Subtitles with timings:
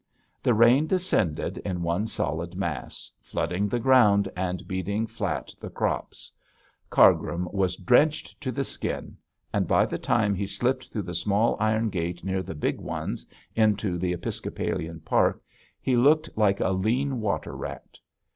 [0.41, 6.31] The rain descended in one solid mass, flooding the ground and beating flat the crops.
[6.89, 9.15] Cargrim was drenched to the skin,
[9.53, 13.27] and by the time he slipped through the small iron gate near the big ones,
[13.55, 15.39] into the episcopalian park,
[15.79, 17.99] he looked like a lean water rat.